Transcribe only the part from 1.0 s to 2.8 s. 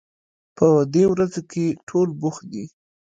ورځو کې ټول بوخت دي